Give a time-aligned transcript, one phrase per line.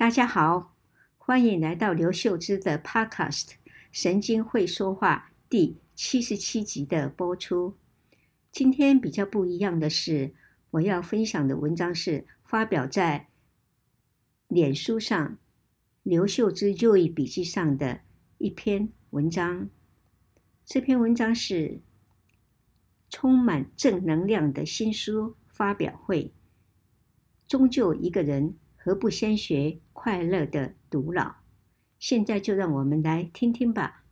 [0.00, 0.74] 大家好，
[1.18, 3.48] 欢迎来到刘秀芝的 Podcast
[3.92, 7.76] 《神经会说话》第七十七集的播出。
[8.50, 10.32] 今天比较不一样的是，
[10.70, 13.28] 我要分享的文章是发表在
[14.48, 15.36] 脸书上
[16.02, 18.00] 刘秀芝就义笔记上的
[18.38, 19.68] 一篇文章。
[20.64, 21.82] 这篇文章是
[23.10, 26.32] 充满正能量的新书发表会。
[27.46, 28.56] 终究一个人。
[28.82, 31.34] 何不先学快乐的独老？
[31.98, 34.02] 现在就让我们来听听吧。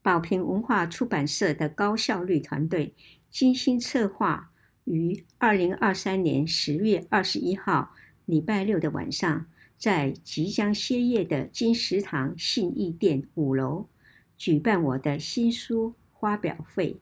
[0.00, 2.94] 宝瓶文化出版社的高效率团队
[3.28, 4.52] 精心策划，
[4.84, 7.92] 于二零二三年十月二十一号
[8.24, 9.46] 礼拜六的晚上。
[9.76, 13.88] 在即将歇业的金石堂信义店五楼
[14.36, 17.00] 举办我的新书发表会。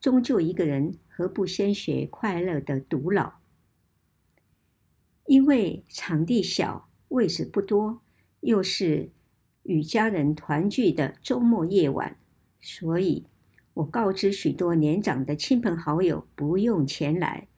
[0.00, 3.34] 终究一个人，何不先学快乐的独老？
[5.26, 8.00] 因为场地小，位置不多，
[8.40, 9.10] 又是
[9.62, 12.16] 与家人团聚的周末夜晚，
[12.60, 13.26] 所以
[13.74, 17.48] 我告知许多年长的亲朋好友不用前来，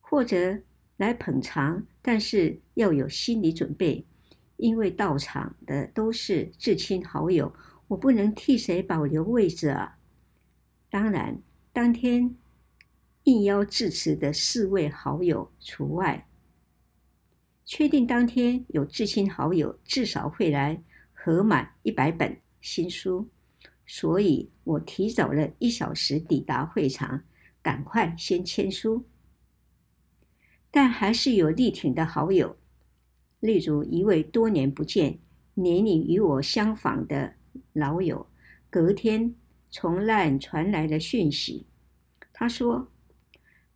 [0.00, 0.60] 或者。
[0.98, 4.04] 来捧场，但是要有心理准备，
[4.56, 7.54] 因为到场的都是至亲好友，
[7.88, 9.98] 我不能替谁保留位置啊。
[10.88, 12.36] 当然，当天
[13.24, 16.26] 应邀致辞的四位好友除外。
[17.64, 23.28] 确定当天有至亲好友至少会来合满一百本新书，
[23.86, 27.22] 所以我提早了一小时抵达会场，
[27.60, 29.04] 赶快先签书。
[30.70, 32.56] 但还是有力挺的好友，
[33.40, 35.18] 例如一位多年不见、
[35.54, 37.34] 年龄与我相仿的
[37.78, 38.26] 老友，
[38.68, 39.34] 隔天
[39.70, 41.66] 从 LINE 传来了讯息。
[42.32, 42.88] 他说：“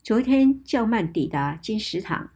[0.03, 2.31] 昨天较慢抵达金石堂，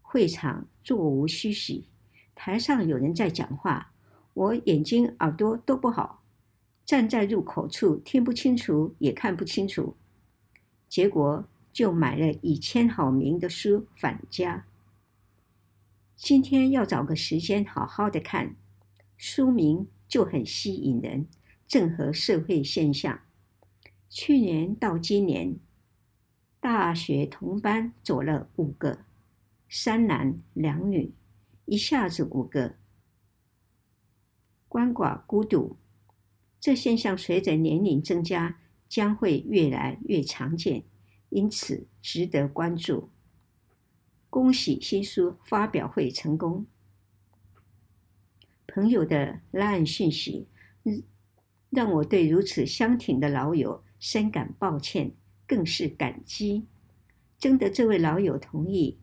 [0.00, 1.88] 会场座无虚席，
[2.34, 3.92] 台上有人在讲话，
[4.34, 6.22] 我眼睛耳朵都不好，
[6.84, 9.96] 站在入口处听不清楚也看不清楚，
[10.88, 14.64] 结果。”就买了已签好名的书返家。
[16.16, 18.56] 今天要找个时间好好的看，
[19.16, 21.28] 书名就很吸引人，
[21.66, 23.20] 正合社会现象。
[24.08, 25.58] 去年到今年，
[26.58, 29.04] 大学同班走了五个，
[29.68, 31.12] 三男两女，
[31.66, 32.76] 一下子五个，
[34.68, 35.76] 鳏寡孤独，
[36.58, 38.58] 这现象随着年龄增加，
[38.88, 40.84] 将会越来越常见。
[41.30, 43.10] 因此值得关注。
[44.30, 46.64] 恭喜新书发表会成功。
[48.78, 50.46] 朋友的 LINE 讯息，
[51.68, 55.10] 让我对如此相挺的老友深感抱歉，
[55.48, 56.68] 更是感激。
[57.40, 58.96] 征得这位老友同意，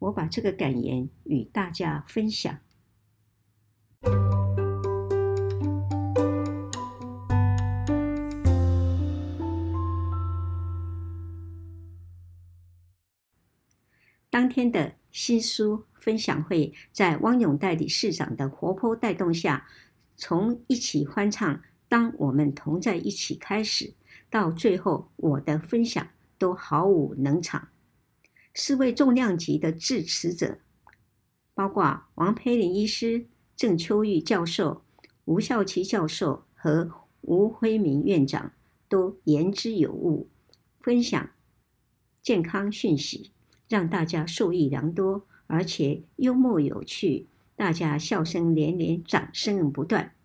[0.00, 2.58] 我把这个感言与大家分享。
[14.28, 19.66] 当天的新书分享会，在汪永代理事长的活泼带动下，
[20.16, 21.56] 从一起欢唱
[21.88, 23.94] 《当我们同在一起》开始，
[24.30, 27.68] 到最后我的分享都毫无冷场。
[28.54, 30.58] 四位重量级的致辞者，
[31.54, 34.84] 包括王培林医师、郑秋玉教授、
[35.24, 36.90] 吴孝奇教授和
[37.22, 38.52] 吴辉明院长，
[38.88, 40.28] 都言之有物，
[40.80, 41.30] 分享
[42.22, 43.32] 健康讯息。
[43.70, 50.16] 让大家受益良多，而且幽默有趣，大家笑声连连，掌声不断。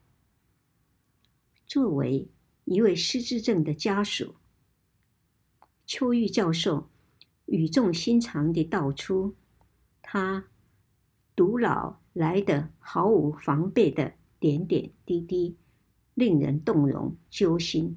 [1.67, 2.27] 作为
[2.63, 4.33] 一位失智症的家属，
[5.85, 6.89] 邱玉教授
[7.45, 9.35] 语重心长地道出
[10.01, 10.45] 他
[11.35, 15.55] 独老来的毫无防备的点点滴滴，
[16.15, 17.95] 令人动容揪心，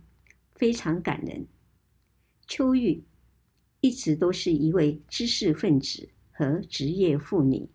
[0.55, 1.47] 非常感人。
[2.47, 3.03] 邱玉。
[3.81, 7.69] 一直都是一位知识分子和职业妇女，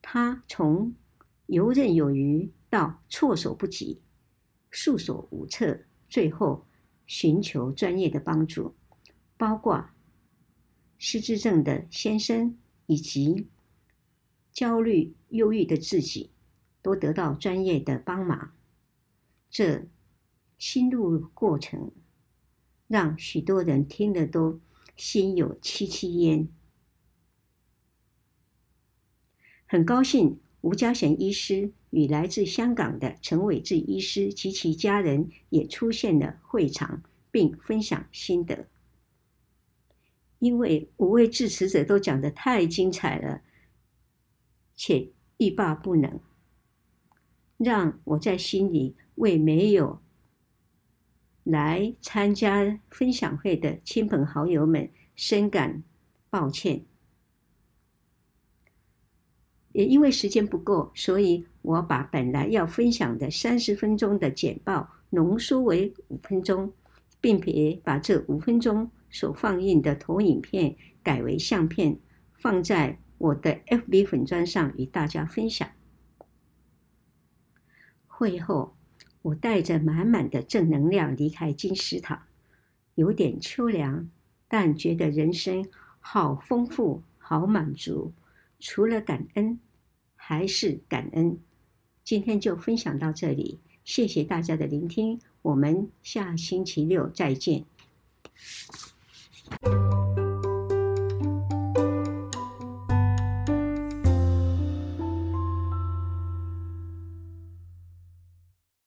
[0.00, 0.94] 她从
[1.44, 4.00] 游刃有余到措手不及、
[4.70, 6.66] 束手无策，最后
[7.06, 8.74] 寻求专业的帮助，
[9.36, 9.90] 包括
[10.96, 13.48] 失智症的先生以及
[14.50, 16.30] 焦虑、忧郁的自己，
[16.80, 18.52] 都得到专业的帮忙。
[19.50, 19.86] 这
[20.56, 21.92] 心路过程，
[22.86, 24.58] 让许多人听了都。
[24.98, 26.48] 心有戚戚焉，
[29.64, 38.68] 很高兴吴嘉贤医师与来自香港的陈伟志医师及其家人也出现了会场，并分享心得。
[40.40, 43.42] 因为五位致辞者都讲得太精彩了，
[44.74, 46.20] 且欲罢不能，
[47.56, 50.02] 让我在心里为没有
[51.50, 55.82] 来参加分享会的亲朋好友们深感
[56.28, 56.84] 抱歉。
[59.72, 66.72] 也因为时间不够，所以我把本来要分享的三十分钟的简报浓缩为五分钟，
[67.18, 71.98] 并且把这五分钟所放映的投影片改为相片，
[72.34, 75.66] 放在我的 FB 粉砖上与大家分享。
[78.06, 78.76] 会后，
[79.28, 82.22] 我带着满满的正能量离开金石堂，
[82.94, 84.08] 有点秋凉，
[84.48, 85.68] 但觉得人生
[86.00, 88.12] 好丰富，好满足。
[88.58, 89.58] 除了感恩，
[90.16, 91.38] 还是感恩。
[92.04, 97.64] 今天就分享到这里，谢谢大家的聆听，我们下星期六再见。